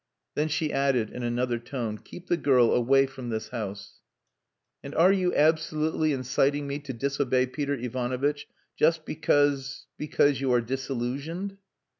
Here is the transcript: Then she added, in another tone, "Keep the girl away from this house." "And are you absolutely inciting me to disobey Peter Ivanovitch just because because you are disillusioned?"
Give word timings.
Then 0.33 0.47
she 0.47 0.73
added, 0.73 1.11
in 1.11 1.21
another 1.21 1.59
tone, 1.59 1.99
"Keep 1.99 2.25
the 2.25 2.35
girl 2.35 2.73
away 2.73 3.05
from 3.05 3.29
this 3.29 3.49
house." 3.49 3.99
"And 4.83 4.95
are 4.95 5.11
you 5.13 5.31
absolutely 5.35 6.11
inciting 6.11 6.65
me 6.65 6.79
to 6.79 6.91
disobey 6.93 7.45
Peter 7.45 7.75
Ivanovitch 7.75 8.47
just 8.75 9.05
because 9.05 9.85
because 9.99 10.41
you 10.41 10.51
are 10.53 10.61
disillusioned?" 10.61 11.57